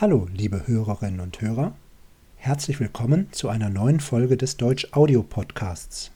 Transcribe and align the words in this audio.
Hallo, 0.00 0.28
liebe 0.32 0.68
Hörerinnen 0.68 1.18
und 1.18 1.40
Hörer. 1.40 1.74
Herzlich 2.36 2.78
willkommen 2.78 3.32
zu 3.32 3.48
einer 3.48 3.68
neuen 3.68 3.98
Folge 3.98 4.36
des 4.36 4.56
Deutsch 4.56 4.86
Audio 4.92 5.24
Podcasts. 5.24 6.12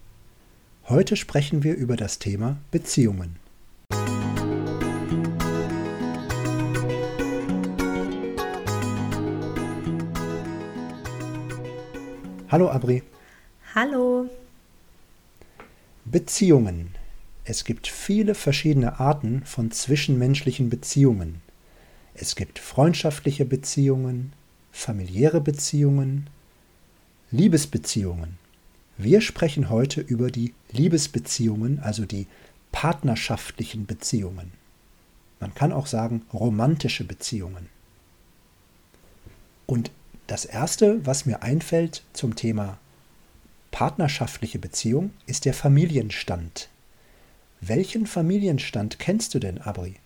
Heute 0.88 1.16
sprechen 1.16 1.64
wir 1.64 1.74
über 1.74 1.96
das 1.96 2.20
Thema 2.20 2.58
Beziehungen. 2.70 3.40
Hallo 12.48 12.70
Abri. 12.70 13.02
Hallo. 13.74 14.30
Beziehungen. 16.04 16.94
Es 17.42 17.64
gibt 17.64 17.88
viele 17.88 18.36
verschiedene 18.36 19.00
Arten 19.00 19.42
von 19.44 19.72
zwischenmenschlichen 19.72 20.70
Beziehungen. 20.70 21.42
Es 22.14 22.36
gibt 22.36 22.58
freundschaftliche 22.58 23.44
Beziehungen, 23.44 24.32
familiäre 24.70 25.40
Beziehungen, 25.40 26.28
Liebesbeziehungen. 27.30 28.38
Wir 28.98 29.20
sprechen 29.20 29.70
heute 29.70 30.00
über 30.00 30.30
die 30.30 30.54
Liebesbeziehungen, 30.70 31.80
also 31.80 32.04
die 32.04 32.26
partnerschaftlichen 32.70 33.86
Beziehungen. 33.86 34.52
Man 35.40 35.54
kann 35.54 35.72
auch 35.72 35.86
sagen 35.86 36.22
romantische 36.32 37.04
Beziehungen. 37.04 37.68
Und 39.66 39.90
das 40.26 40.44
Erste, 40.44 41.04
was 41.04 41.26
mir 41.26 41.42
einfällt 41.42 42.02
zum 42.12 42.36
Thema 42.36 42.78
partnerschaftliche 43.70 44.58
Beziehung, 44.58 45.10
ist 45.26 45.46
der 45.46 45.54
Familienstand. 45.54 46.68
Welchen 47.60 48.06
Familienstand 48.06 48.98
kennst 48.98 49.34
du 49.34 49.38
denn, 49.38 49.58
Abri? 49.58 49.96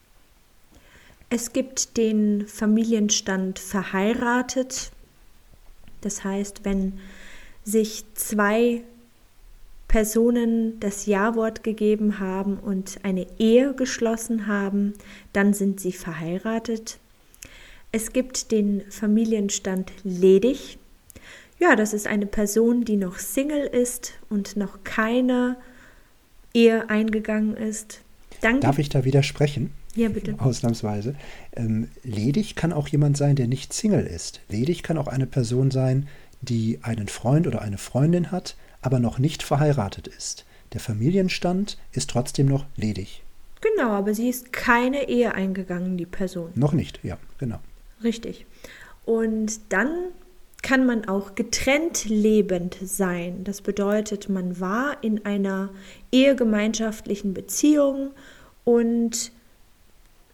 Es 1.28 1.52
gibt 1.52 1.96
den 1.96 2.46
Familienstand 2.46 3.58
verheiratet. 3.58 4.92
Das 6.00 6.22
heißt, 6.22 6.64
wenn 6.64 7.00
sich 7.64 8.04
zwei 8.14 8.82
Personen 9.88 10.78
das 10.78 11.06
Ja-Wort 11.06 11.64
gegeben 11.64 12.20
haben 12.20 12.58
und 12.58 12.98
eine 13.02 13.26
Ehe 13.38 13.74
geschlossen 13.74 14.46
haben, 14.46 14.94
dann 15.32 15.52
sind 15.52 15.80
sie 15.80 15.92
verheiratet. 15.92 16.98
Es 17.92 18.12
gibt 18.12 18.52
den 18.52 18.82
Familienstand 18.90 19.92
ledig. 20.04 20.78
Ja, 21.58 21.74
das 21.74 21.92
ist 21.92 22.06
eine 22.06 22.26
Person, 22.26 22.84
die 22.84 22.96
noch 22.96 23.18
Single 23.18 23.66
ist 23.66 24.14
und 24.28 24.56
noch 24.56 24.84
keine 24.84 25.56
Ehe 26.52 26.90
eingegangen 26.90 27.56
ist. 27.56 28.02
Dann 28.42 28.60
Darf 28.60 28.78
ich 28.78 28.90
da 28.90 29.04
widersprechen? 29.04 29.72
Ja, 29.96 30.08
bitte. 30.08 30.34
Ausnahmsweise. 30.38 31.14
Ähm, 31.54 31.88
ledig 32.04 32.54
kann 32.54 32.72
auch 32.72 32.86
jemand 32.88 33.16
sein, 33.16 33.34
der 33.34 33.48
nicht 33.48 33.72
Single 33.72 34.06
ist. 34.06 34.40
Ledig 34.48 34.82
kann 34.82 34.98
auch 34.98 35.08
eine 35.08 35.26
Person 35.26 35.70
sein, 35.70 36.06
die 36.42 36.78
einen 36.82 37.08
Freund 37.08 37.46
oder 37.46 37.62
eine 37.62 37.78
Freundin 37.78 38.30
hat, 38.30 38.56
aber 38.82 39.00
noch 39.00 39.18
nicht 39.18 39.42
verheiratet 39.42 40.06
ist. 40.06 40.44
Der 40.72 40.80
Familienstand 40.80 41.78
ist 41.92 42.10
trotzdem 42.10 42.46
noch 42.46 42.66
ledig. 42.76 43.22
Genau, 43.62 43.90
aber 43.90 44.14
sie 44.14 44.28
ist 44.28 44.52
keine 44.52 45.08
Ehe 45.08 45.34
eingegangen, 45.34 45.96
die 45.96 46.06
Person. 46.06 46.50
Noch 46.54 46.72
nicht, 46.72 47.00
ja, 47.02 47.16
genau. 47.38 47.58
Richtig. 48.04 48.46
Und 49.06 49.60
dann 49.70 49.88
kann 50.62 50.84
man 50.84 51.06
auch 51.08 51.34
getrennt 51.34 52.06
lebend 52.06 52.76
sein. 52.82 53.44
Das 53.44 53.62
bedeutet, 53.62 54.28
man 54.28 54.60
war 54.60 55.02
in 55.02 55.24
einer 55.24 55.70
ehegemeinschaftlichen 56.12 57.34
Beziehung 57.34 58.10
und 58.64 59.30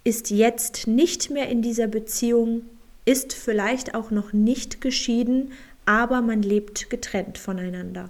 ist 0.04 0.30
jetzt 0.30 0.86
nicht 0.86 1.30
mehr 1.30 1.48
in 1.48 1.62
dieser 1.62 1.86
Beziehung, 1.86 2.62
ist 3.04 3.32
vielleicht 3.32 3.94
auch 3.94 4.10
noch 4.10 4.32
nicht 4.32 4.80
geschieden, 4.80 5.52
aber 5.86 6.22
man 6.22 6.42
lebt 6.42 6.90
getrennt 6.90 7.38
voneinander. 7.38 8.08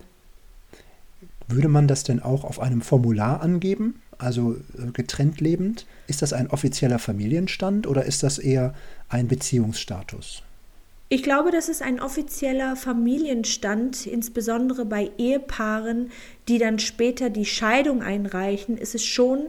Würde 1.49 1.69
man 1.69 1.89
das 1.89 2.03
denn 2.05 2.21
auch 2.21 2.45
auf 2.45 2.61
einem 2.61 2.81
Formular 2.81 3.43
angeben? 3.43 4.01
Also 4.19 4.57
äh, 4.79 4.91
getrennt 4.93 5.41
lebend? 5.41 5.87
Ist 6.07 6.23
das 6.23 6.33
ein 6.33 6.49
offizieller 6.49 6.99
Familienstand 6.99 7.87
oder 7.87 8.05
ist 8.05 8.23
das 8.23 8.39
eher 8.39 8.75
ein 9.09 9.29
Beziehungsstatus? 9.29 10.43
Ich 11.09 11.23
glaube, 11.23 11.51
das 11.51 11.69
ist 11.69 11.83
ein 11.83 12.01
offizieller 12.01 12.75
Familienstand, 12.75 14.07
insbesondere 14.07 14.87
bei 14.87 15.11
Ehepaaren, 15.19 16.11
die 16.49 16.57
dann 16.57 16.79
später 16.79 17.29
die 17.29 17.45
Scheidung 17.45 18.03
einreichen, 18.03 18.79
ist 18.79 18.95
es 18.95 19.05
schon 19.05 19.49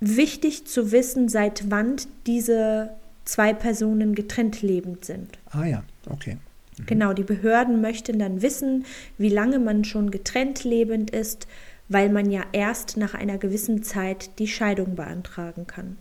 wichtig 0.00 0.66
zu 0.66 0.92
wissen, 0.92 1.28
seit 1.28 1.70
wann 1.70 1.96
diese 2.26 2.90
zwei 3.24 3.52
Personen 3.52 4.14
getrennt 4.14 4.62
lebend 4.62 5.04
sind. 5.04 5.38
Ah 5.50 5.66
ja, 5.66 5.84
okay. 6.08 6.38
Mhm. 6.78 6.86
Genau, 6.86 7.12
die 7.12 7.22
Behörden 7.22 7.80
möchten 7.80 8.18
dann 8.18 8.42
wissen, 8.42 8.86
wie 9.18 9.28
lange 9.28 9.58
man 9.58 9.84
schon 9.84 10.10
getrennt 10.10 10.64
lebend 10.64 11.10
ist, 11.10 11.46
weil 11.88 12.08
man 12.08 12.30
ja 12.30 12.44
erst 12.52 12.96
nach 12.96 13.14
einer 13.14 13.38
gewissen 13.38 13.82
Zeit 13.82 14.38
die 14.38 14.48
Scheidung 14.48 14.96
beantragen 14.96 15.66
kann. 15.66 15.96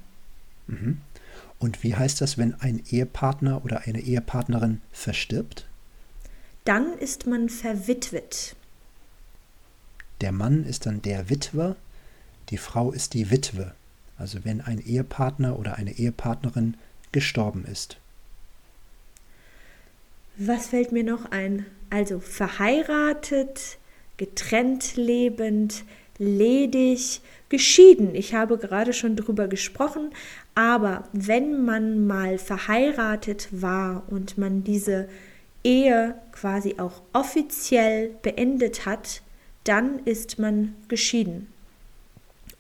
Mhm. 0.68 1.02
Und 1.60 1.84
wie 1.84 1.96
heißt 1.96 2.22
das, 2.22 2.38
wenn 2.38 2.54
ein 2.62 2.81
Ehepartner 2.90 3.66
oder 3.66 3.81
eine 3.86 4.00
Ehepartnerin 4.00 4.81
verstirbt? 4.92 5.68
Dann 6.64 6.94
ist 6.98 7.28
man 7.28 7.50
verwitwet. 7.50 8.56
Der 10.22 10.31
Mann 10.31 10.66
ist 10.66 10.86
dann 10.86 11.02
der 11.02 11.30
Witwer, 11.30 11.76
die 12.50 12.58
Frau 12.58 12.92
ist 12.92 13.14
die 13.14 13.30
Witwe 13.30 13.74
also 14.19 14.40
wenn 14.44 14.62
ein 14.62 14.80
Ehepartner 14.80 15.57
oder 15.57 15.75
eine 15.75 15.97
Ehepartnerin 15.97 16.75
gestorben 17.12 17.66
ist. 17.66 17.97
Was 20.38 20.68
fällt 20.68 20.91
mir 20.91 21.03
noch 21.03 21.31
ein? 21.31 21.66
Also 21.90 22.19
verheiratet, 22.19 23.78
getrennt 24.18 24.96
lebend, 24.96 25.84
ledig, 26.18 27.22
geschieden. 27.50 28.13
Ich 28.13 28.34
habe 28.34 28.57
gerade 28.57 28.94
schon 28.94 29.16
drüber 29.16 29.47
gesprochen, 29.47 30.12
aber 30.53 31.06
wenn 31.13 31.66
man 31.66 32.06
mal 32.06 32.38
verheiratet 32.38 33.47
war 33.51 34.03
und 34.07 34.38
man 34.38 34.63
diese 34.63 35.09
Ehe 35.63 36.16
quasi 36.31 36.75
auch 36.78 37.01
offiziell 37.13 38.12
beendet 38.22 38.86
hat, 38.86 39.22
dann 39.63 40.00
ist 40.06 40.40
man 40.40 40.75
geschieden. 40.88 41.47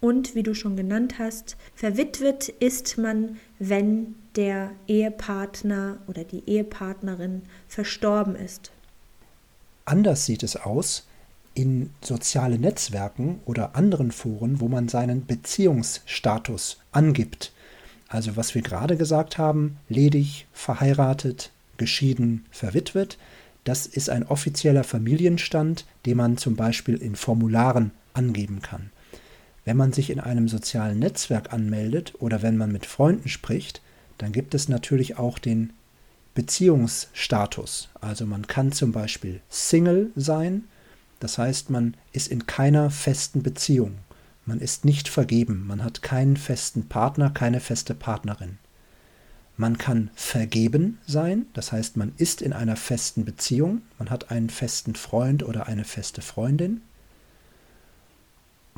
Und 0.01 0.33
wie 0.33 0.43
du 0.43 0.53
schon 0.53 0.77
genannt 0.77 1.19
hast, 1.19 1.57
verwitwet 1.75 2.47
ist 2.47 2.97
man, 2.97 3.37
wenn 3.59 4.15
der 4.35 4.71
Ehepartner 4.87 5.97
oder 6.07 6.23
die 6.23 6.43
Ehepartnerin 6.47 7.41
verstorben 7.67 8.35
ist. 8.35 8.71
Anders 9.85 10.25
sieht 10.25 10.43
es 10.43 10.55
aus 10.55 11.07
in 11.53 11.89
sozialen 12.01 12.61
Netzwerken 12.61 13.41
oder 13.45 13.75
anderen 13.75 14.11
Foren, 14.11 14.61
wo 14.61 14.69
man 14.69 14.87
seinen 14.87 15.25
Beziehungsstatus 15.25 16.77
angibt. 16.91 17.51
Also 18.07 18.37
was 18.37 18.55
wir 18.55 18.61
gerade 18.61 18.95
gesagt 18.95 19.37
haben, 19.37 19.77
ledig, 19.89 20.47
verheiratet, 20.53 21.51
geschieden, 21.77 22.45
verwitwet, 22.49 23.17
das 23.65 23.85
ist 23.85 24.09
ein 24.09 24.25
offizieller 24.25 24.83
Familienstand, 24.83 25.85
den 26.05 26.17
man 26.17 26.37
zum 26.37 26.55
Beispiel 26.55 26.95
in 26.95 27.15
Formularen 27.15 27.91
angeben 28.13 28.61
kann. 28.61 28.91
Wenn 29.65 29.77
man 29.77 29.93
sich 29.93 30.09
in 30.09 30.19
einem 30.19 30.47
sozialen 30.47 30.99
Netzwerk 30.99 31.53
anmeldet 31.53 32.13
oder 32.19 32.41
wenn 32.41 32.57
man 32.57 32.71
mit 32.71 32.85
Freunden 32.85 33.29
spricht, 33.29 33.81
dann 34.17 34.31
gibt 34.31 34.53
es 34.53 34.69
natürlich 34.69 35.17
auch 35.17 35.39
den 35.39 35.73
Beziehungsstatus. 36.35 37.89
Also 37.99 38.25
man 38.25 38.47
kann 38.47 38.71
zum 38.71 38.91
Beispiel 38.91 39.41
Single 39.49 40.11
sein, 40.15 40.65
das 41.19 41.37
heißt 41.37 41.69
man 41.69 41.95
ist 42.13 42.27
in 42.29 42.45
keiner 42.45 42.89
festen 42.91 43.43
Beziehung. 43.43 43.95
Man 44.45 44.59
ist 44.59 44.85
nicht 44.85 45.09
vergeben, 45.09 45.65
man 45.67 45.83
hat 45.83 46.01
keinen 46.01 46.37
festen 46.37 46.87
Partner, 46.87 47.29
keine 47.29 47.59
feste 47.59 47.93
Partnerin. 47.93 48.57
Man 49.57 49.77
kann 49.77 50.09
vergeben 50.15 50.99
sein, 51.05 51.45
das 51.53 51.73
heißt 51.73 51.97
man 51.97 52.13
ist 52.15 52.41
in 52.41 52.53
einer 52.53 52.77
festen 52.77 53.25
Beziehung, 53.25 53.81
man 53.97 54.09
hat 54.09 54.31
einen 54.31 54.49
festen 54.49 54.95
Freund 54.95 55.43
oder 55.43 55.67
eine 55.67 55.83
feste 55.83 56.21
Freundin. 56.21 56.81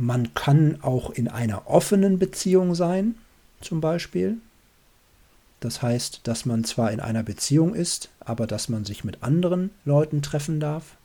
Man 0.01 0.33
kann 0.33 0.81
auch 0.81 1.11
in 1.11 1.27
einer 1.27 1.67
offenen 1.67 2.17
Beziehung 2.17 2.73
sein, 2.73 3.13
zum 3.61 3.81
Beispiel. 3.81 4.37
Das 5.59 5.83
heißt, 5.83 6.21
dass 6.23 6.43
man 6.47 6.63
zwar 6.63 6.91
in 6.91 6.99
einer 6.99 7.21
Beziehung 7.21 7.75
ist, 7.75 8.09
aber 8.19 8.47
dass 8.47 8.67
man 8.67 8.83
sich 8.83 9.03
mit 9.03 9.21
anderen 9.21 9.69
Leuten 9.85 10.23
treffen 10.23 10.59
darf. 10.59 10.97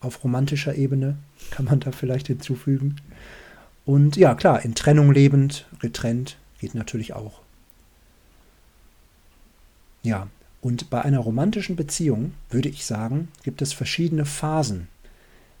Auf 0.00 0.24
romantischer 0.24 0.74
Ebene 0.74 1.16
kann 1.52 1.66
man 1.66 1.78
da 1.78 1.92
vielleicht 1.92 2.26
hinzufügen. 2.26 2.96
Und 3.84 4.16
ja, 4.16 4.34
klar, 4.34 4.64
in 4.64 4.74
Trennung 4.74 5.12
lebend, 5.12 5.66
getrennt, 5.78 6.38
geht 6.58 6.74
natürlich 6.74 7.12
auch. 7.12 7.38
Ja, 10.02 10.26
und 10.60 10.90
bei 10.90 11.02
einer 11.02 11.20
romantischen 11.20 11.76
Beziehung 11.76 12.34
würde 12.50 12.68
ich 12.68 12.84
sagen, 12.84 13.28
gibt 13.44 13.62
es 13.62 13.72
verschiedene 13.72 14.24
Phasen. 14.24 14.88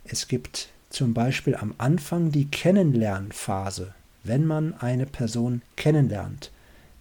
Es 0.02 0.26
gibt 0.26 0.71
zum 0.92 1.14
Beispiel 1.14 1.56
am 1.56 1.74
Anfang 1.78 2.30
die 2.30 2.46
Kennenlernphase, 2.46 3.94
wenn 4.24 4.46
man 4.46 4.74
eine 4.74 5.06
Person 5.06 5.62
kennenlernt. 5.76 6.50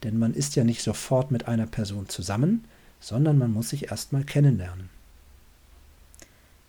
Denn 0.03 0.17
man 0.17 0.33
ist 0.33 0.55
ja 0.55 0.63
nicht 0.63 0.81
sofort 0.81 1.31
mit 1.31 1.47
einer 1.47 1.67
Person 1.67 2.09
zusammen, 2.09 2.65
sondern 2.99 3.37
man 3.37 3.51
muss 3.51 3.69
sich 3.69 3.91
erstmal 3.91 4.23
kennenlernen. 4.23 4.89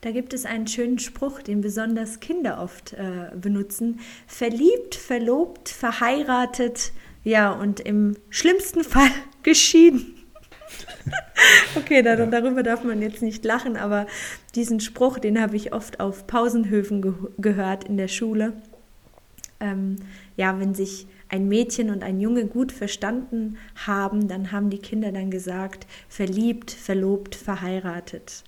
Da 0.03 0.11
gibt 0.11 0.35
es 0.35 0.45
einen 0.45 0.67
schönen 0.67 0.99
Spruch, 0.99 1.43
den 1.43 1.61
besonders 1.61 2.19
Kinder 2.19 2.61
oft 2.61 2.93
äh, 2.95 3.31
benutzen. 3.37 4.01
Verliebt, 4.27 4.97
verlobt, 4.97 5.69
verheiratet, 5.69 6.93
ja, 7.23 7.53
und 7.53 7.79
im 7.79 8.17
schlimmsten 8.29 8.83
Fall 8.83 9.11
geschieden. 9.45 10.12
okay, 11.77 12.03
da, 12.03 12.19
ja. 12.19 12.27
darüber 12.27 12.63
darf 12.63 12.85
man 12.85 13.03
jetzt 13.03 13.23
nicht 13.23 13.45
lachen, 13.45 13.77
aber 13.77 14.07
diesen 14.55 14.81
Spruch, 14.81 15.19
den 15.19 15.41
habe 15.41 15.57
ich 15.57 15.73
oft 15.73 16.01
auf 16.01 16.27
Pausenhöfen 16.27 17.03
ge 17.03 17.13
gehört 17.39 17.85
in 17.85 17.97
der 17.97 18.09
Schule. 18.09 18.55
Ähm, 19.61 19.97
ja, 20.37 20.59
wenn 20.59 20.75
sich 20.75 21.07
ein 21.29 21.49
Mädchen 21.49 21.91
und 21.91 22.03
ein 22.03 22.21
Junge 22.21 22.47
gut 22.47 22.73
verstanden 22.73 23.57
haben, 23.87 24.29
dann 24.29 24.53
haben 24.53 24.69
die 24.69 24.79
Kinder 24.79 25.13
dann 25.13 25.31
gesagt, 25.31 25.87
verliebt, 26.09 26.71
verlobt, 26.71 27.35
verheiratet. 27.35 28.45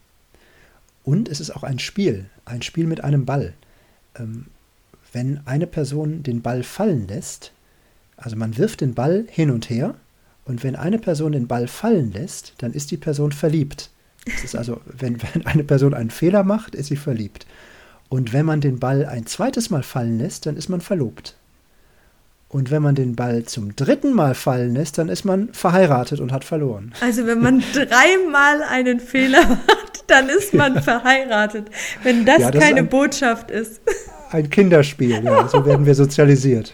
Und 1.02 1.28
es 1.28 1.40
ist 1.40 1.50
auch 1.50 1.62
ein 1.62 1.78
Spiel, 1.78 2.26
ein 2.44 2.62
Spiel 2.62 2.86
mit 2.86 3.02
einem 3.02 3.24
Ball. 3.24 3.54
Ähm, 4.16 4.46
wenn 5.12 5.40
eine 5.46 5.66
Person 5.66 6.22
den 6.22 6.42
Ball 6.42 6.62
fallen 6.62 7.08
lässt, 7.08 7.52
also 8.16 8.36
man 8.36 8.56
wirft 8.58 8.80
den 8.80 8.94
Ball 8.94 9.26
hin 9.30 9.50
und 9.50 9.70
her 9.70 9.94
und 10.44 10.62
wenn 10.62 10.76
eine 10.76 10.99
Person 10.99 11.32
den 11.32 11.46
Ball 11.46 11.69
fallen 11.69 12.12
lässt, 12.12 12.55
dann 12.58 12.73
ist 12.73 12.91
die 12.91 12.96
Person 12.96 13.32
verliebt. 13.32 13.91
Das 14.26 14.44
ist 14.44 14.56
also, 14.56 14.81
wenn, 14.85 15.19
wenn 15.23 15.46
eine 15.46 15.64
Person 15.64 15.94
einen 15.94 16.11
Fehler 16.11 16.44
macht, 16.44 16.75
ist 16.75 16.88
sie 16.88 16.96
verliebt. 16.96 17.46
Und 18.08 18.32
wenn 18.32 18.46
man 18.46 18.61
den 18.61 18.79
Ball 18.79 19.06
ein 19.06 19.26
zweites 19.26 19.70
Mal 19.70 19.82
fallen 19.82 20.19
lässt, 20.19 20.46
dann 20.46 20.56
ist 20.56 20.69
man 20.69 20.81
verlobt. 20.81 21.35
Und 22.49 22.70
wenn 22.70 22.82
man 22.82 22.94
den 22.94 23.17
Ball 23.17 23.44
zum 23.44 23.75
dritten 23.75 24.12
Mal 24.12 24.35
fallen 24.35 24.75
lässt, 24.75 24.99
dann 24.99 25.08
ist 25.08 25.25
man 25.25 25.52
verheiratet 25.52 26.20
und 26.20 26.31
hat 26.31 26.44
verloren. 26.44 26.93
Also 27.00 27.26
wenn 27.26 27.41
man 27.41 27.64
dreimal 27.75 28.62
einen 28.62 29.00
Fehler 29.00 29.44
macht, 29.44 30.05
dann 30.06 30.29
ist 30.29 30.55
man 30.55 30.81
verheiratet. 30.82 31.67
Wenn 32.02 32.25
das, 32.25 32.38
ja, 32.38 32.50
das 32.50 32.62
keine 32.62 32.81
ist 32.81 32.85
ein, 32.85 32.88
Botschaft 32.91 33.50
ist. 33.50 33.81
Ein 34.31 34.49
Kinderspiel, 34.50 35.25
ja, 35.25 35.49
so 35.49 35.64
werden 35.67 35.85
wir 35.85 35.94
sozialisiert. 35.94 36.73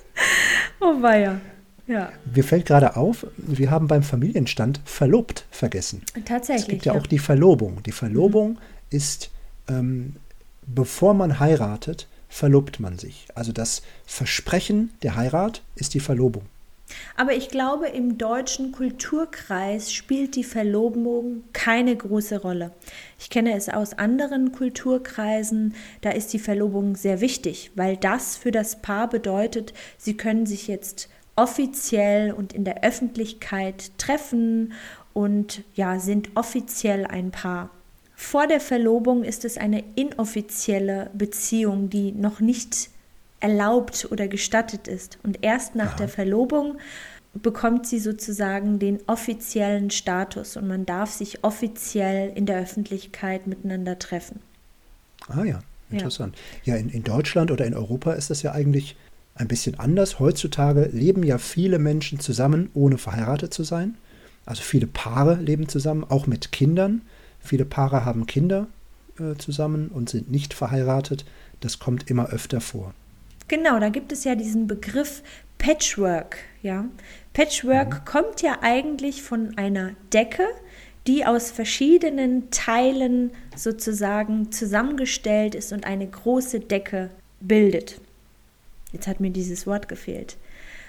oh 0.80 1.02
weia. 1.02 1.40
Ja. 1.86 2.12
Mir 2.34 2.44
fällt 2.44 2.66
gerade 2.66 2.96
auf, 2.96 3.26
wir 3.36 3.70
haben 3.70 3.88
beim 3.88 4.02
Familienstand 4.02 4.80
verlobt 4.84 5.46
vergessen. 5.50 6.02
Tatsächlich. 6.24 6.62
Es 6.62 6.68
gibt 6.68 6.84
ja, 6.86 6.94
ja. 6.94 7.00
auch 7.00 7.06
die 7.06 7.18
Verlobung. 7.18 7.82
Die 7.82 7.92
Verlobung 7.92 8.52
mhm. 8.52 8.58
ist, 8.90 9.30
ähm, 9.68 10.16
bevor 10.66 11.14
man 11.14 11.40
heiratet, 11.40 12.06
verlobt 12.28 12.80
man 12.80 12.98
sich. 12.98 13.26
Also 13.34 13.52
das 13.52 13.82
Versprechen 14.06 14.90
der 15.02 15.16
Heirat 15.16 15.62
ist 15.74 15.94
die 15.94 16.00
Verlobung. 16.00 16.44
Aber 17.16 17.34
ich 17.34 17.48
glaube, 17.48 17.88
im 17.88 18.18
deutschen 18.18 18.72
Kulturkreis 18.72 19.92
spielt 19.92 20.36
die 20.36 20.44
Verlobung 20.44 21.44
keine 21.52 21.96
große 21.96 22.40
Rolle. 22.40 22.72
Ich 23.18 23.30
kenne 23.30 23.56
es 23.56 23.68
aus 23.68 23.94
anderen 23.94 24.52
Kulturkreisen, 24.52 25.74
da 26.00 26.10
ist 26.10 26.32
die 26.32 26.38
Verlobung 26.38 26.96
sehr 26.96 27.20
wichtig, 27.20 27.70
weil 27.74 27.96
das 27.96 28.36
für 28.36 28.50
das 28.50 28.82
Paar 28.82 29.08
bedeutet, 29.08 29.72
sie 29.96 30.16
können 30.16 30.46
sich 30.46 30.68
jetzt 30.68 31.08
offiziell 31.36 32.32
und 32.32 32.52
in 32.52 32.64
der 32.64 32.84
Öffentlichkeit 32.84 33.92
treffen 33.98 34.72
und 35.12 35.62
ja, 35.74 35.98
sind 35.98 36.30
offiziell 36.34 37.06
ein 37.06 37.30
Paar. 37.30 37.70
Vor 38.14 38.46
der 38.46 38.60
Verlobung 38.60 39.24
ist 39.24 39.44
es 39.44 39.58
eine 39.58 39.82
inoffizielle 39.96 41.10
Beziehung, 41.12 41.90
die 41.90 42.12
noch 42.12 42.40
nicht 42.40 42.90
erlaubt 43.40 44.08
oder 44.10 44.28
gestattet 44.28 44.86
ist. 44.86 45.18
Und 45.22 45.38
erst 45.42 45.74
nach 45.74 45.90
Aha. 45.90 45.96
der 45.96 46.08
Verlobung 46.08 46.78
bekommt 47.34 47.86
sie 47.86 47.98
sozusagen 47.98 48.78
den 48.78 49.00
offiziellen 49.06 49.90
Status 49.90 50.56
und 50.56 50.68
man 50.68 50.86
darf 50.86 51.10
sich 51.10 51.42
offiziell 51.42 52.30
in 52.36 52.46
der 52.46 52.60
Öffentlichkeit 52.60 53.46
miteinander 53.46 53.98
treffen. 53.98 54.40
Ah 55.28 55.44
ja, 55.44 55.60
interessant. 55.90 56.36
Ja, 56.64 56.74
ja 56.74 56.80
in, 56.80 56.90
in 56.90 57.04
Deutschland 57.04 57.50
oder 57.50 57.64
in 57.64 57.74
Europa 57.74 58.12
ist 58.12 58.30
das 58.30 58.42
ja 58.42 58.52
eigentlich 58.52 58.96
ein 59.34 59.48
bisschen 59.48 59.78
anders. 59.78 60.18
Heutzutage 60.18 60.88
leben 60.92 61.22
ja 61.22 61.38
viele 61.38 61.78
Menschen 61.78 62.20
zusammen, 62.20 62.70
ohne 62.74 62.98
verheiratet 62.98 63.54
zu 63.54 63.64
sein. 63.64 63.96
Also 64.44 64.62
viele 64.62 64.86
Paare 64.86 65.36
leben 65.36 65.68
zusammen, 65.68 66.04
auch 66.04 66.26
mit 66.26 66.52
Kindern. 66.52 67.02
Viele 67.40 67.64
Paare 67.64 68.04
haben 68.04 68.26
Kinder 68.26 68.66
äh, 69.18 69.36
zusammen 69.36 69.88
und 69.88 70.10
sind 70.10 70.30
nicht 70.30 70.54
verheiratet. 70.54 71.24
Das 71.60 71.78
kommt 71.78 72.10
immer 72.10 72.30
öfter 72.30 72.60
vor. 72.60 72.94
Genau, 73.48 73.78
da 73.78 73.88
gibt 73.88 74.12
es 74.12 74.24
ja 74.24 74.34
diesen 74.34 74.66
Begriff 74.66 75.22
Patchwork. 75.58 76.38
Ja? 76.62 76.86
Patchwork 77.32 78.00
mhm. 78.00 78.04
kommt 78.04 78.42
ja 78.42 78.58
eigentlich 78.62 79.22
von 79.22 79.56
einer 79.56 79.92
Decke, 80.12 80.44
die 81.06 81.24
aus 81.24 81.50
verschiedenen 81.50 82.50
Teilen 82.50 83.30
sozusagen 83.56 84.52
zusammengestellt 84.52 85.54
ist 85.54 85.72
und 85.72 85.84
eine 85.84 86.06
große 86.06 86.60
Decke 86.60 87.10
bildet. 87.40 88.00
Jetzt 88.92 89.06
hat 89.06 89.20
mir 89.20 89.30
dieses 89.30 89.66
Wort 89.66 89.88
gefehlt. 89.88 90.36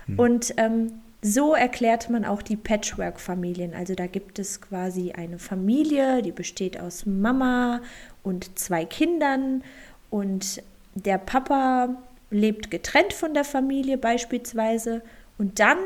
Mhm. 0.08 0.20
Und 0.20 0.54
ähm, 0.58 0.92
so 1.22 1.54
erklärt 1.54 2.10
man 2.10 2.26
auch 2.26 2.42
die 2.42 2.58
Patchwork-Familien. 2.58 3.74
Also 3.74 3.96
da 3.96 4.08
gibt 4.08 4.40
es 4.40 4.60
quasi 4.60 5.14
eine 5.14 5.40
Familie, 5.40 6.22
die 6.22 6.34
besteht 6.34 6.80
aus 6.80 7.06
Mama 7.06 7.82
und 8.24 8.60
zwei 8.60 8.84
Kindern 8.86 9.64
und 10.10 10.62
der 10.96 11.18
Papa 11.18 11.96
lebt 12.30 12.72
getrennt 12.72 13.14
von 13.14 13.34
der 13.34 13.46
Familie 13.46 13.98
beispielsweise 13.98 15.02
und 15.38 15.60
dann 15.60 15.78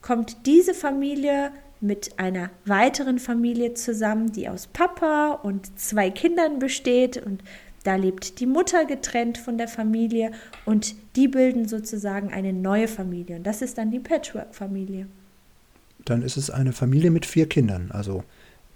kommt 0.00 0.46
diese 0.46 0.74
Familie 0.74 1.50
mit 1.80 2.18
einer 2.18 2.50
weiteren 2.64 3.18
Familie 3.18 3.74
zusammen, 3.74 4.32
die 4.32 4.48
aus 4.48 4.68
Papa 4.68 5.32
und 5.42 5.78
zwei 5.78 6.10
Kindern 6.10 6.58
besteht 6.58 7.16
und 7.16 7.42
da 7.84 7.96
lebt 7.96 8.40
die 8.40 8.46
Mutter 8.46 8.86
getrennt 8.86 9.38
von 9.38 9.58
der 9.58 9.68
Familie 9.68 10.32
und 10.64 10.94
die 11.16 11.28
bilden 11.28 11.68
sozusagen 11.68 12.32
eine 12.32 12.52
neue 12.52 12.88
Familie. 12.88 13.36
Und 13.36 13.44
das 13.44 13.62
ist 13.62 13.78
dann 13.78 13.90
die 13.90 14.00
Patchwork-Familie. 14.00 15.06
Dann 16.04 16.22
ist 16.22 16.36
es 16.36 16.50
eine 16.50 16.72
Familie 16.72 17.10
mit 17.10 17.26
vier 17.26 17.48
Kindern. 17.48 17.90
Also 17.92 18.24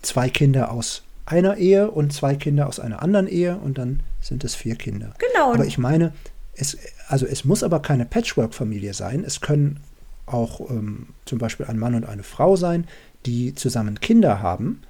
zwei 0.03 0.29
Kinder 0.29 0.71
aus 0.71 1.03
einer 1.27 1.57
Ehe 1.57 1.91
und 1.91 2.13
zwei 2.13 2.37
Kinder 2.37 2.69
aus 2.69 2.81
einer 2.81 3.03
anderen 3.03 3.27
Ehe 3.27 3.57
und 3.57 3.79
dann 3.79 4.01
sind 4.21 4.45
es 4.45 4.55
vier 4.55 4.77
Kinder. 4.77 5.15
Genau. 5.19 5.55
Aber 5.55 5.67
ich 5.67 5.79
meine, 5.79 6.13
es, 6.55 6.77
also 7.09 7.27
es 7.27 7.45
muss 7.45 7.63
aber 7.63 7.81
keine 7.81 8.05
Patchwork-Familie 8.05 8.95
sein. 8.95 9.25
Es 9.25 9.41
können 9.41 9.81
auch 10.27 10.71
ähm, 10.71 11.09
zum 11.25 11.39
Beispiel 11.39 11.67
ein 11.67 11.79
Mann 11.79 11.95
und 11.95 12.05
eine 12.05 12.23
Frau 12.23 12.57
sein, 12.57 12.87
die 13.25 13.55
zusammen 13.55 14.01
Kinder 14.01 14.43
haben, 14.43 14.83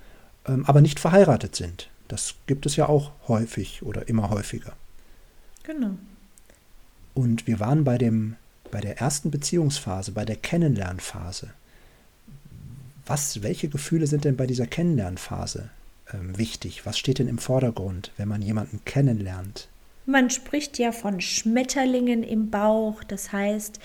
ähm, 0.47 0.65
aber 0.67 0.81
nicht 0.81 0.99
verheiratet 0.99 1.55
sind. 1.55 1.89
Das 2.09 2.35
gibt 2.47 2.67
es 2.67 2.77
ja 2.77 2.89
auch 2.89 3.13
häufig 3.29 3.83
oder 3.83 4.09
immer 4.09 4.31
häufiger. 4.31 4.73
Genau. 5.63 5.91
Und 7.15 7.47
wir 7.47 7.61
waren 7.61 7.85
bei, 7.85 7.99
dem, 7.99 8.37
bei 8.71 8.81
der 8.81 8.99
ersten 8.99 9.31
Beziehungsphase, 9.31 10.13
bei 10.13 10.25
der 10.25 10.37
Kennenlernphase. 10.37 11.51
Was, 13.07 13.43
welche 13.43 13.69
Gefühle 13.69 14.07
sind 14.07 14.25
denn 14.25 14.37
bei 14.37 14.47
dieser 14.47 14.67
Kennenlernphase 14.67 15.71
ähm, 16.13 16.39
wichtig? 16.39 16.87
Was 16.87 16.99
steht 16.99 17.19
denn 17.19 17.29
im 17.29 17.39
Vordergrund, 17.39 18.13
wenn 18.17 18.29
man 18.29 18.43
jemanden 18.43 18.81
kennenlernt? 18.85 19.69
Man 20.07 20.31
spricht 20.31 20.79
ja 20.79 20.93
von 20.93 21.21
Schmetterlingen 21.21 22.23
im 22.23 22.51
Bauch, 22.51 23.05
das 23.05 23.33
heißt, 23.33 23.79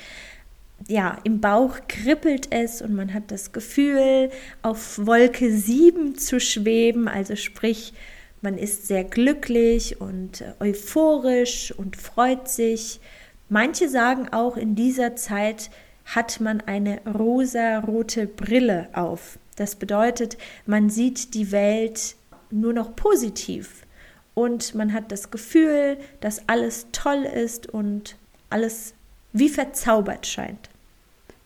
ja, 0.88 1.18
im 1.24 1.40
Bauch 1.40 1.78
kribbelt 1.88 2.48
es 2.52 2.82
und 2.82 2.94
man 2.94 3.14
hat 3.14 3.32
das 3.32 3.52
Gefühl, 3.52 4.30
auf 4.62 5.06
Wolke 5.06 5.52
7 5.52 6.18
zu 6.18 6.40
schweben, 6.40 7.08
also 7.08 7.36
sprich, 7.36 7.94
man 8.42 8.58
ist 8.58 8.88
sehr 8.88 9.04
glücklich 9.04 10.02
und 10.02 10.42
äh, 10.42 10.54
euphorisch 10.60 11.74
und 11.78 11.96
freut 11.96 12.50
sich. 12.50 13.00
Manche 13.48 13.88
sagen 13.88 14.30
auch, 14.34 14.58
in 14.58 14.76
dieser 14.76 15.16
Zeit 15.16 15.70
hat 16.06 16.42
man 16.42 16.60
eine 16.62 17.00
rosa-rote 17.06 18.28
Brille 18.28 18.90
auf. 18.94 19.40
Das 19.56 19.76
bedeutet, 19.76 20.38
man 20.66 20.90
sieht 20.90 21.34
die 21.36 21.52
Welt 21.52 22.16
nur 22.52 22.74
noch 22.74 22.96
positiv 22.96 23.86
und 24.34 24.76
man 24.76 24.92
hat 24.92 25.12
das 25.12 25.32
Gefühl, 25.32 25.98
dass 26.20 26.50
alles 26.50 26.88
toll 26.92 27.24
ist 27.24 27.68
und 27.68 28.18
alles 28.50 28.94
wie 29.32 29.50
verzaubert 29.50 30.28
scheint. 30.28 30.70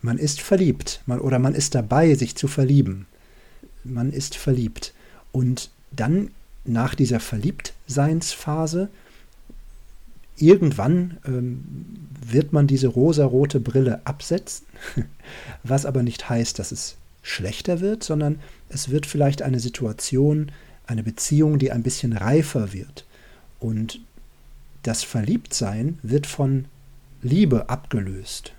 Man 0.07 0.19
ist 0.19 0.39
verliebt 0.39 1.01
man, 1.05 1.19
oder 1.19 1.37
man 1.37 1.53
ist 1.53 1.75
dabei, 1.75 2.15
sich 2.15 2.37
zu 2.37 2.47
verlieben. 2.47 3.07
Man 3.83 4.13
ist 4.13 4.37
verliebt. 4.37 4.93
Und 5.33 5.69
dann 5.91 6.31
nach 6.63 6.95
dieser 6.95 7.19
Verliebtseinsphase, 7.19 8.87
irgendwann 10.37 11.17
ähm, 11.25 11.97
wird 12.25 12.53
man 12.53 12.67
diese 12.67 12.87
rosarote 12.87 13.59
Brille 13.59 13.99
absetzen, 14.05 14.65
was 15.63 15.85
aber 15.85 16.03
nicht 16.03 16.29
heißt, 16.29 16.57
dass 16.57 16.71
es 16.71 16.95
schlechter 17.21 17.81
wird, 17.81 18.01
sondern 18.01 18.39
es 18.69 18.87
wird 18.87 19.07
vielleicht 19.07 19.41
eine 19.41 19.59
Situation, 19.59 20.53
eine 20.85 21.03
Beziehung, 21.03 21.59
die 21.59 21.73
ein 21.73 21.83
bisschen 21.83 22.13
reifer 22.13 22.71
wird. 22.71 23.05
Und 23.59 23.99
das 24.83 25.03
Verliebtsein 25.03 25.99
wird 26.01 26.27
von 26.27 26.63
Liebe 27.21 27.67
abgelöst. 27.67 28.53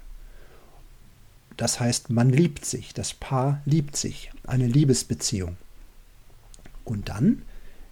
Das 1.58 1.80
heißt, 1.80 2.08
man 2.08 2.30
liebt 2.30 2.64
sich, 2.64 2.94
das 2.94 3.12
Paar 3.12 3.60
liebt 3.64 3.96
sich, 3.96 4.30
eine 4.46 4.68
Liebesbeziehung. 4.68 5.56
Und 6.84 7.08
dann 7.08 7.42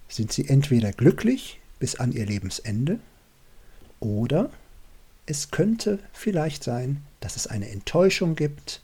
sind 0.07 0.31
sie 0.31 0.47
entweder 0.47 0.93
glücklich 0.93 1.59
bis 1.77 1.95
an 1.95 2.13
ihr 2.13 2.25
Lebensende 2.25 2.99
oder 3.99 4.49
es 5.25 5.51
könnte 5.51 5.99
vielleicht 6.13 6.63
sein, 6.63 7.03
dass 7.19 7.35
es 7.35 7.45
eine 7.45 7.69
Enttäuschung 7.69 8.37
gibt, 8.37 8.81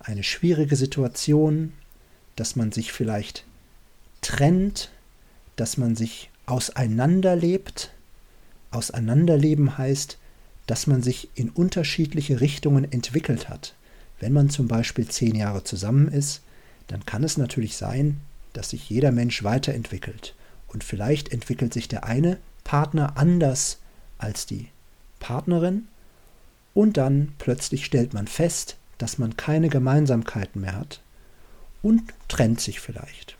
eine 0.00 0.24
schwierige 0.24 0.74
Situation, 0.74 1.72
dass 2.34 2.56
man 2.56 2.72
sich 2.72 2.92
vielleicht 2.92 3.44
trennt, 4.22 4.90
dass 5.54 5.76
man 5.76 5.94
sich 5.94 6.30
auseinanderlebt. 6.46 7.92
Auseinanderleben 8.72 9.78
heißt, 9.78 10.18
dass 10.66 10.88
man 10.88 11.00
sich 11.04 11.30
in 11.36 11.48
unterschiedliche 11.50 12.40
Richtungen 12.40 12.90
entwickelt 12.90 13.48
hat. 13.48 13.76
Wenn 14.18 14.32
man 14.32 14.50
zum 14.50 14.68
Beispiel 14.68 15.08
zehn 15.08 15.34
Jahre 15.34 15.64
zusammen 15.64 16.08
ist, 16.08 16.42
dann 16.88 17.04
kann 17.04 17.24
es 17.24 17.36
natürlich 17.36 17.76
sein, 17.76 18.20
dass 18.52 18.70
sich 18.70 18.88
jeder 18.88 19.12
Mensch 19.12 19.44
weiterentwickelt. 19.44 20.34
Und 20.68 20.84
vielleicht 20.84 21.32
entwickelt 21.32 21.74
sich 21.74 21.88
der 21.88 22.04
eine 22.04 22.38
Partner 22.64 23.16
anders 23.16 23.78
als 24.18 24.46
die 24.46 24.68
Partnerin 25.20 25.88
und 26.74 26.96
dann 26.96 27.32
plötzlich 27.38 27.84
stellt 27.84 28.12
man 28.12 28.26
fest, 28.26 28.76
dass 28.98 29.18
man 29.18 29.36
keine 29.36 29.68
Gemeinsamkeiten 29.68 30.60
mehr 30.60 30.76
hat 30.76 31.00
und 31.82 32.02
trennt 32.28 32.60
sich 32.60 32.80
vielleicht. 32.80 33.36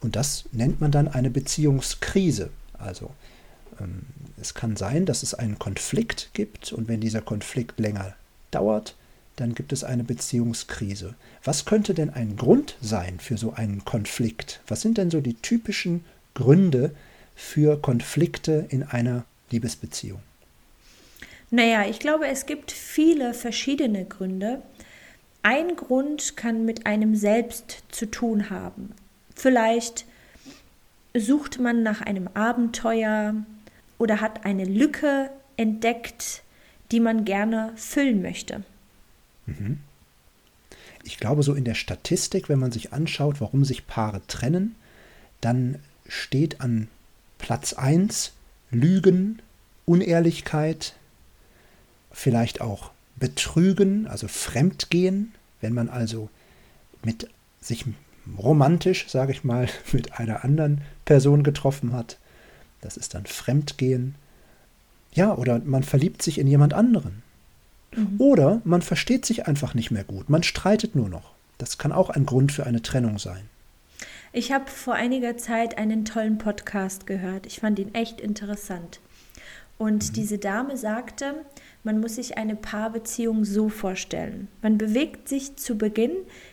Und 0.00 0.16
das 0.16 0.44
nennt 0.52 0.80
man 0.80 0.90
dann 0.90 1.08
eine 1.08 1.30
Beziehungskrise. 1.30 2.50
Also 2.78 3.10
ähm, 3.80 4.02
es 4.40 4.54
kann 4.54 4.76
sein, 4.76 5.06
dass 5.06 5.22
es 5.22 5.34
einen 5.34 5.58
Konflikt 5.58 6.30
gibt 6.34 6.72
und 6.72 6.88
wenn 6.88 7.00
dieser 7.00 7.22
Konflikt 7.22 7.78
länger 7.78 8.14
dauert, 8.50 8.96
dann 9.36 9.54
gibt 9.54 9.72
es 9.72 9.84
eine 9.84 10.04
Beziehungskrise. 10.04 11.14
Was 11.42 11.64
könnte 11.64 11.94
denn 11.94 12.10
ein 12.10 12.36
Grund 12.36 12.76
sein 12.80 13.18
für 13.18 13.36
so 13.36 13.52
einen 13.52 13.84
Konflikt? 13.84 14.60
Was 14.66 14.80
sind 14.80 14.98
denn 14.98 15.10
so 15.10 15.20
die 15.20 15.34
typischen 15.34 16.04
Gründe 16.34 16.94
für 17.34 17.80
Konflikte 17.80 18.66
in 18.68 18.82
einer 18.82 19.24
Liebesbeziehung? 19.50 20.20
Naja, 21.50 21.86
ich 21.88 21.98
glaube, 21.98 22.26
es 22.26 22.46
gibt 22.46 22.72
viele 22.72 23.34
verschiedene 23.34 24.04
Gründe. 24.04 24.62
Ein 25.42 25.76
Grund 25.76 26.36
kann 26.36 26.64
mit 26.64 26.86
einem 26.86 27.14
selbst 27.14 27.84
zu 27.90 28.10
tun 28.10 28.50
haben. 28.50 28.94
Vielleicht 29.34 30.06
sucht 31.16 31.60
man 31.60 31.82
nach 31.82 32.00
einem 32.00 32.28
Abenteuer 32.34 33.34
oder 33.98 34.20
hat 34.20 34.44
eine 34.44 34.64
Lücke 34.64 35.30
entdeckt, 35.56 36.42
die 36.90 37.00
man 37.00 37.24
gerne 37.24 37.72
füllen 37.76 38.22
möchte. 38.22 38.64
Mhm. 39.46 39.80
Ich 41.02 41.18
glaube, 41.18 41.42
so 41.42 41.54
in 41.54 41.64
der 41.64 41.74
Statistik, 41.74 42.48
wenn 42.48 42.58
man 42.58 42.72
sich 42.72 42.92
anschaut, 42.92 43.40
warum 43.40 43.64
sich 43.64 43.86
Paare 43.86 44.22
trennen, 44.26 44.74
dann 45.40 45.78
steht 46.08 46.60
an 46.60 46.88
Platz 47.38 47.74
1 47.74 48.32
Lügen, 48.70 49.42
Unehrlichkeit, 49.84 50.94
vielleicht 52.10 52.60
auch 52.60 52.90
Betrügen, 53.16 54.06
also 54.06 54.28
Fremdgehen, 54.28 55.32
wenn 55.60 55.74
man 55.74 55.88
also 55.88 56.30
mit 57.02 57.28
sich 57.60 57.84
romantisch, 58.38 59.08
sage 59.08 59.32
ich 59.32 59.44
mal, 59.44 59.68
mit 59.92 60.18
einer 60.18 60.44
anderen 60.44 60.80
Person 61.04 61.42
getroffen 61.42 61.92
hat. 61.92 62.18
Das 62.80 62.96
ist 62.96 63.14
dann 63.14 63.26
Fremdgehen. 63.26 64.14
Ja, 65.12 65.34
oder 65.34 65.60
man 65.60 65.82
verliebt 65.82 66.22
sich 66.22 66.38
in 66.38 66.46
jemand 66.46 66.74
anderen. 66.74 67.23
Mhm. 67.96 68.16
Oder 68.18 68.60
man 68.64 68.82
versteht 68.82 69.26
sich 69.26 69.46
einfach 69.46 69.74
nicht 69.74 69.90
mehr 69.90 70.04
gut. 70.04 70.28
Man 70.28 70.42
streitet 70.42 70.94
nur 70.94 71.08
noch. 71.08 71.32
Das 71.58 71.78
kann 71.78 71.92
auch 71.92 72.10
ein 72.10 72.26
Grund 72.26 72.52
für 72.52 72.66
eine 72.66 72.82
Trennung 72.82 73.18
sein. 73.18 73.48
Ich 74.32 74.50
habe 74.50 74.68
vor 74.68 74.94
einiger 74.94 75.36
Zeit 75.36 75.78
einen 75.78 76.04
tollen 76.04 76.38
Podcast 76.38 77.06
gehört. 77.06 77.46
Ich 77.46 77.60
fand 77.60 77.78
ihn 77.78 77.94
echt 77.94 78.20
interessant. 78.20 79.00
Und 79.78 80.08
mhm. 80.08 80.12
diese 80.14 80.38
Dame 80.38 80.76
sagte, 80.76 81.44
man 81.84 82.00
muss 82.00 82.16
sich 82.16 82.36
eine 82.36 82.56
Paarbeziehung 82.56 83.44
so 83.44 83.68
vorstellen. 83.68 84.48
Man 84.62 84.78
bewegt 84.78 85.28
sich 85.28 85.56
zu 85.56 85.76
Beginn 85.76 86.12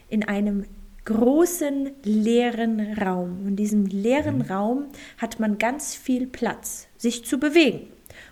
in 0.10 0.27
einem 0.27 0.65
großen 1.05 1.89
leeren 2.03 2.93
Raum. 3.00 3.39
Und 3.41 3.48
in 3.48 3.55
diesem 3.55 3.86
leeren 3.86 4.39
mhm. 4.39 4.41
Raum 4.43 4.86
hat 5.17 5.39
man 5.39 5.57
ganz 5.57 5.95
viel 5.95 6.27
Platz, 6.27 6.88
sich 6.98 7.25
zu 7.25 7.39
bewegen. 7.39 7.88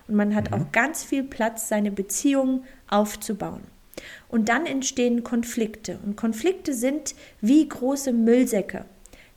Und 0.07 0.15
man 0.15 0.35
hat 0.35 0.51
mhm. 0.51 0.57
auch 0.57 0.71
ganz 0.71 1.03
viel 1.03 1.23
Platz, 1.23 1.69
seine 1.69 1.91
Beziehung 1.91 2.63
aufzubauen. 2.89 3.63
Und 4.27 4.49
dann 4.49 4.65
entstehen 4.65 5.23
Konflikte. 5.23 5.99
Und 6.05 6.15
Konflikte 6.15 6.73
sind 6.73 7.15
wie 7.41 7.67
große 7.67 8.13
Müllsäcke, 8.13 8.85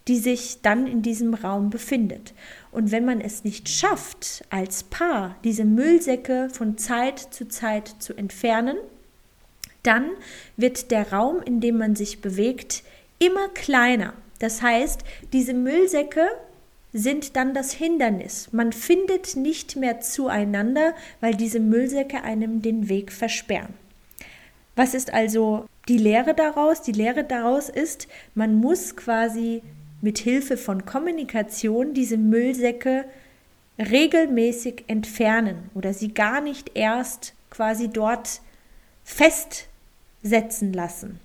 die 0.09 0.19
sich 0.19 0.61
dann 0.63 0.87
in 0.87 1.03
diesem 1.03 1.35
Raum 1.35 1.71
befindet. 1.71 2.35
Und 2.71 2.91
wenn 2.91 3.05
man 3.05 3.21
es 3.21 3.45
nicht 3.45 3.69
schafft, 3.69 4.45
als 4.51 4.85
Paar 4.85 5.37
diese 5.45 5.65
Müllsäcke 5.65 6.49
von 6.51 6.79
Zeit 6.79 7.19
zu 7.19 7.49
Zeit 7.49 7.97
zu 7.99 8.15
entfernen, 8.15 8.77
dann 9.83 10.11
wird 10.57 10.91
der 10.91 11.13
Raum, 11.13 11.43
in 11.45 11.61
dem 11.61 11.79
man 11.79 11.97
sich 11.97 12.21
bewegt, 12.21 12.83
immer 13.19 13.49
kleiner. 13.49 14.15
Das 14.39 14.63
heißt, 14.63 15.03
diese 15.33 15.55
Müllsäcke 15.55 16.29
sind 16.93 17.37
dann 17.37 17.55
das 17.55 17.73
Hindernis. 17.73 18.49
Man 18.53 18.73
findet 18.73 19.37
nicht 19.37 19.77
mehr 19.77 20.01
zueinander, 20.01 20.95
weil 21.21 21.35
diese 21.35 21.61
Müllsäcke 21.61 22.23
einem 22.23 22.61
den 22.61 22.89
Weg 22.89 23.13
versperren. 23.13 23.75
Was 24.77 24.95
ist 24.95 25.13
also 25.13 25.67
die 25.89 25.99
Lehre 25.99 26.35
daraus? 26.35 26.83
Die 26.83 26.93
Lehre 26.93 27.25
daraus 27.25 27.69
ist, 27.69 28.09
man 28.35 28.55
muss 28.55 28.97
quasi 28.97 29.63
mit 30.01 30.19
Hilfe 30.19 30.57
von 30.57 30.85
Kommunikation 30.85 31.95
diese 31.95 32.17
Müllsäcke 32.17 33.05
regelmäßig 33.79 34.85
entfernen 34.87 35.71
oder 35.75 35.95
sie 35.95 36.13
gar 36.13 36.41
nicht 36.41 36.73
erst 36.75 37.35
quasi 37.51 37.89
dort 37.89 38.41
festsetzen 39.05 40.73
lassen, 40.73 41.21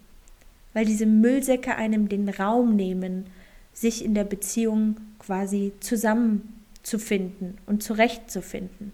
weil 0.73 0.85
diese 0.85 1.05
Müllsäcke 1.05 1.75
einem 1.75 2.09
den 2.09 2.29
Raum 2.29 2.75
nehmen, 2.75 3.25
sich 3.73 4.03
in 4.03 4.15
der 4.15 4.23
Beziehung 4.23 4.97
quasi 5.27 5.73
zusammenzufinden 5.81 7.57
und 7.65 7.83
zurechtzufinden. 7.83 8.93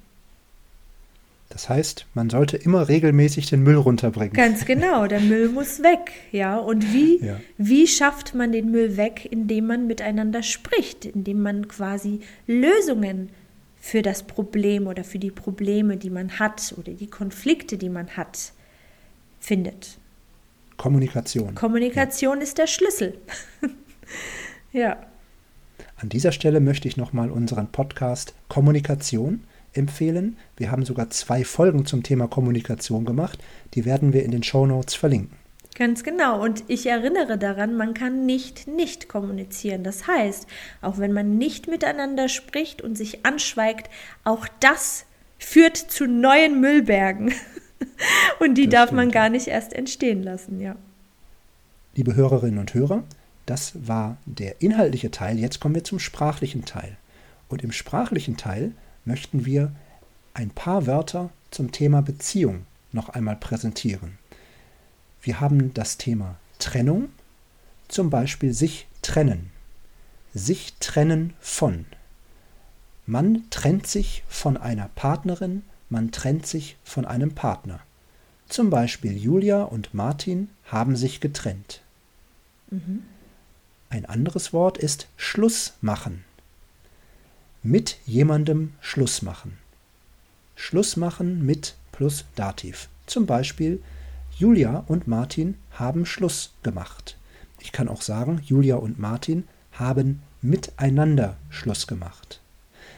Das 1.50 1.70
heißt, 1.70 2.08
man 2.16 2.32
sollte 2.32 2.58
immer 2.58 2.90
regelmäßig 2.90 3.46
den 3.46 3.62
Müll 3.62 3.76
runterbringen. 3.76 4.34
Ganz 4.34 4.66
genau, 4.66 5.06
der 5.06 5.20
Müll 5.20 5.50
muss 5.50 5.84
weg, 5.84 6.12
ja. 6.32 6.58
Und 6.58 6.92
wie, 6.92 7.24
ja. 7.24 7.40
wie 7.60 7.86
schafft 7.86 8.34
man 8.34 8.52
den 8.52 8.72
Müll 8.72 8.98
weg, 8.98 9.28
indem 9.30 9.68
man 9.68 9.86
miteinander 9.86 10.42
spricht, 10.42 11.06
indem 11.06 11.44
man 11.44 11.68
quasi 11.68 12.22
Lösungen 12.48 13.30
für 13.80 14.02
das 14.02 14.24
Problem 14.24 14.88
oder 14.88 15.04
für 15.04 15.20
die 15.20 15.30
Probleme, 15.30 15.98
die 15.98 16.10
man 16.10 16.40
hat 16.40 16.74
oder 16.76 16.94
die 16.94 17.08
Konflikte, 17.08 17.78
die 17.78 17.90
man 17.90 18.18
hat, 18.18 18.54
findet. 19.40 20.00
Kommunikation. 20.78 21.54
Kommunikation 21.54 22.38
ja. 22.38 22.44
ist 22.44 22.58
der 22.58 22.66
Schlüssel. 22.66 23.20
ja. 24.74 24.98
An 26.04 26.10
dieser 26.10 26.34
Stelle 26.34 26.60
möchte 26.60 26.90
ich 26.90 26.98
nochmal 26.98 27.32
unseren 27.32 27.68
Podcast 27.68 28.34
Kommunikation 28.50 29.46
empfehlen. 29.72 30.36
Wir 30.58 30.70
haben 30.70 30.84
sogar 30.84 31.10
zwei 31.12 31.46
Folgen 31.46 31.86
zum 31.86 32.04
Thema 32.04 32.28
Kommunikation 32.28 33.06
gemacht. 33.06 33.40
Die 33.74 33.86
werden 33.86 34.12
wir 34.12 34.26
in 34.26 34.32
den 34.32 34.44
Show 34.44 34.66
Notes 34.66 34.96
verlinken. 34.96 35.38
Ganz 35.76 36.04
genau. 36.04 36.44
Und 36.44 36.66
ich 36.68 36.88
erinnere 36.88 37.38
daran, 37.38 37.78
man 37.78 37.94
kann 37.94 38.26
nicht 38.26 38.68
nicht 38.68 39.08
kommunizieren. 39.08 39.86
Das 39.86 40.06
heißt, 40.06 40.46
auch 40.82 40.98
wenn 40.98 41.14
man 41.14 41.38
nicht 41.38 41.70
miteinander 41.70 42.28
spricht 42.28 42.82
und 42.82 42.98
sich 42.98 43.26
anschweigt, 43.26 43.90
auch 44.26 44.50
das 44.60 45.06
führt 45.40 45.78
zu 45.78 46.06
neuen 46.06 46.60
Müllbergen. 46.60 47.32
und 48.42 48.56
die 48.56 48.66
das 48.66 48.74
darf 48.74 48.90
stimmt, 48.90 48.98
man 48.98 49.12
gar 49.12 49.30
nicht 49.30 49.48
erst 49.48 49.72
entstehen 49.72 50.22
lassen, 50.22 50.60
ja. 50.60 50.76
Liebe 51.96 52.14
Hörerinnen 52.14 52.60
und 52.60 52.74
Hörer, 52.74 53.06
das 53.46 53.88
war 53.88 54.18
der 54.26 54.62
inhaltliche 54.62 55.12
Teil. 55.12 55.38
Jetzt 55.38 55.60
kommen 55.60 55.76
wir 55.76 55.84
zum 55.84 56.00
sprachlichen 56.00 56.66
Teil. 56.66 56.98
Und 57.50 57.64
im 57.64 57.72
sprachlichen 57.72 58.38
Teil 58.38 58.72
möchten 59.06 59.46
wir 59.46 59.74
ein 60.34 60.50
paar 60.50 60.88
Wörter 60.88 61.30
zum 61.52 61.72
Thema 61.72 62.02
Beziehung 62.02 62.66
noch 62.92 63.10
einmal 63.10 63.36
präsentieren. 63.36 64.18
Wir 65.22 65.40
haben 65.40 65.74
das 65.74 65.98
Thema 65.98 66.36
Trennung, 66.60 67.10
zum 67.88 68.10
Beispiel 68.10 68.54
sich 68.54 68.88
trennen, 69.02 69.52
sich 70.34 70.74
trennen 70.80 71.34
von. 71.40 71.86
Man 73.06 73.44
trennt 73.50 73.88
sich 73.88 74.24
von 74.28 74.58
einer 74.58 74.90
Partnerin, 74.96 75.64
man 75.90 76.12
trennt 76.12 76.48
sich 76.48 76.78
von 76.84 77.06
einem 77.06 77.36
Partner. 77.36 77.82
Zum 78.48 78.70
Beispiel 78.70 79.18
Julia 79.18 79.64
und 79.64 79.94
Martin 79.94 80.50
haben 80.66 80.96
sich 80.96 81.20
getrennt. 81.20 81.82
Mhm. 82.70 83.04
Ein 83.94 84.06
anderes 84.08 84.54
Wort 84.54 84.80
ist 84.80 85.08
Schluss 85.18 85.74
machen 85.80 86.24
mit 87.62 88.00
jemandem 88.08 88.74
Schluss 88.82 89.22
machen. 89.22 89.60
Schluss 90.56 90.98
machen 90.98 91.46
mit 91.46 91.76
plus 91.92 92.26
Dativ. 92.34 92.90
Zum 93.06 93.28
Beispiel, 93.28 93.84
Julia 94.36 94.84
und 94.88 95.08
Martin 95.08 95.60
haben 95.74 96.08
Schluss 96.08 96.56
gemacht. 96.64 97.18
Ich 97.60 97.72
kann 97.72 97.88
auch 97.88 98.02
sagen, 98.02 98.42
Julia 98.44 98.78
und 98.78 98.98
Martin 98.98 99.48
haben 99.74 100.24
miteinander 100.42 101.38
Schluss 101.52 101.86
gemacht. 101.86 102.42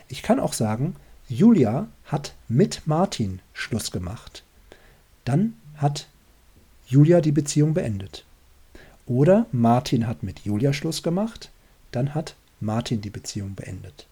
Ich 0.08 0.24
kann 0.24 0.40
auch 0.40 0.54
sagen, 0.54 0.96
Julia 1.28 1.90
hat 2.06 2.36
mit 2.48 2.88
Martin 2.88 3.42
Schluss 3.52 3.92
gemacht. 3.92 4.46
Dann 5.26 5.56
hat 5.76 6.08
Julia 6.88 7.20
die 7.20 7.34
Beziehung 7.34 7.74
beendet. 7.74 8.24
Oder 9.08 9.46
Martin 9.52 10.08
hat 10.08 10.24
mit 10.24 10.40
Julia 10.40 10.74
Schluss 10.74 11.04
gemacht, 11.04 11.52
dann 11.92 12.16
hat 12.16 12.36
Martin 12.60 13.02
die 13.02 13.10
Beziehung 13.10 13.54
beendet. 13.56 14.08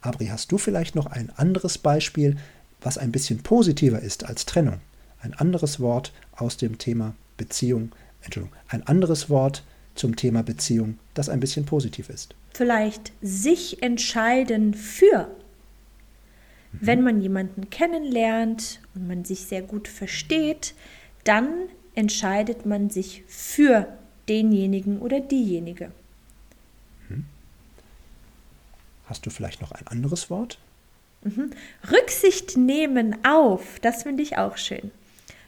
Abri, 0.00 0.26
hast 0.26 0.50
du 0.52 0.58
vielleicht 0.58 0.94
noch 0.94 1.06
ein 1.06 1.30
anderes 1.36 1.78
Beispiel, 1.78 2.36
was 2.80 2.98
ein 2.98 3.12
bisschen 3.12 3.42
positiver 3.42 4.00
ist 4.00 4.24
als 4.24 4.46
Trennung? 4.46 4.80
Ein 5.20 5.34
anderes 5.34 5.80
Wort 5.80 6.12
aus 6.36 6.56
dem 6.56 6.78
Thema 6.78 7.14
Beziehung, 7.36 7.92
Entschuldigung, 8.22 8.56
ein 8.68 8.86
anderes 8.86 9.28
Wort 9.28 9.64
zum 9.94 10.16
Thema 10.16 10.42
Beziehung, 10.42 10.98
das 11.14 11.28
ein 11.28 11.40
bisschen 11.40 11.64
positiv 11.64 12.08
ist. 12.08 12.34
Vielleicht 12.54 13.12
sich 13.20 13.82
entscheiden 13.82 14.74
für. 14.74 15.28
Mhm. 16.72 16.78
Wenn 16.80 17.02
man 17.02 17.20
jemanden 17.20 17.70
kennenlernt 17.70 18.80
und 18.94 19.08
man 19.08 19.24
sich 19.24 19.40
sehr 19.40 19.62
gut 19.62 19.88
versteht, 19.88 20.74
dann 21.24 21.48
entscheidet 21.96 22.64
man 22.66 22.90
sich 22.90 23.24
für 23.26 23.88
denjenigen 24.28 25.00
oder 25.00 25.18
diejenige. 25.18 25.90
Mhm. 27.08 27.24
Hast 29.06 29.26
du 29.26 29.30
vielleicht 29.30 29.60
noch 29.60 29.72
ein 29.72 29.86
anderes 29.88 30.30
Wort? 30.30 30.58
Mhm. 31.22 31.50
Rücksicht 31.90 32.56
nehmen 32.56 33.16
auf, 33.24 33.80
das 33.80 34.04
finde 34.04 34.22
ich 34.22 34.38
auch 34.38 34.56
schön. 34.56 34.92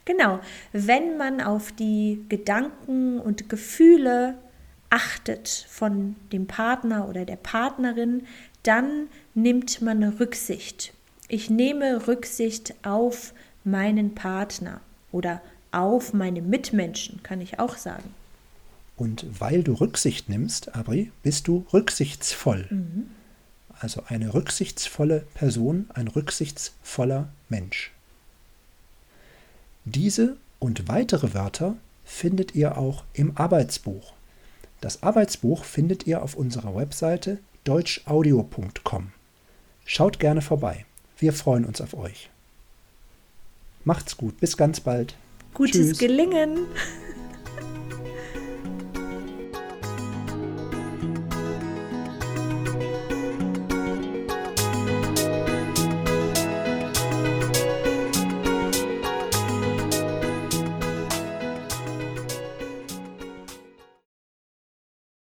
Genau, 0.04 0.40
wenn 0.72 1.18
man 1.18 1.40
auf 1.40 1.70
die 1.70 2.24
Gedanken 2.28 3.20
und 3.20 3.48
Gefühle 3.50 4.34
achtet 4.90 5.66
von 5.68 6.16
dem 6.32 6.46
Partner 6.46 7.08
oder 7.08 7.26
der 7.26 7.36
Partnerin, 7.36 8.26
dann 8.62 9.08
nimmt 9.34 9.82
man 9.82 10.02
Rücksicht. 10.02 10.94
Ich 11.28 11.50
nehme 11.50 12.08
Rücksicht 12.08 12.74
auf 12.84 13.34
meinen 13.64 14.14
Partner 14.14 14.80
oder 15.12 15.42
auf 15.72 16.12
meine 16.12 16.42
Mitmenschen, 16.42 17.22
kann 17.22 17.40
ich 17.40 17.58
auch 17.58 17.76
sagen. 17.76 18.14
Und 18.96 19.26
weil 19.38 19.62
du 19.62 19.74
Rücksicht 19.74 20.28
nimmst, 20.28 20.74
Abri, 20.74 21.12
bist 21.22 21.46
du 21.46 21.64
rücksichtsvoll. 21.72 22.66
Mhm. 22.70 23.10
Also 23.78 24.02
eine 24.08 24.34
rücksichtsvolle 24.34 25.24
Person, 25.34 25.88
ein 25.94 26.08
rücksichtsvoller 26.08 27.28
Mensch. 27.48 27.92
Diese 29.84 30.36
und 30.58 30.88
weitere 30.88 31.32
Wörter 31.32 31.76
findet 32.04 32.54
ihr 32.54 32.76
auch 32.76 33.04
im 33.12 33.36
Arbeitsbuch. 33.36 34.12
Das 34.80 35.02
Arbeitsbuch 35.02 35.64
findet 35.64 36.06
ihr 36.06 36.22
auf 36.22 36.34
unserer 36.34 36.74
Webseite 36.74 37.38
deutschaudio.com. 37.64 39.12
Schaut 39.84 40.18
gerne 40.18 40.42
vorbei. 40.42 40.84
Wir 41.18 41.32
freuen 41.32 41.64
uns 41.64 41.80
auf 41.80 41.94
euch. 41.94 42.30
Macht's 43.84 44.16
gut. 44.16 44.38
Bis 44.40 44.56
ganz 44.56 44.80
bald. 44.80 45.14
Gutes 45.58 45.72
Tschüss. 45.72 45.98
Gelingen. 45.98 46.66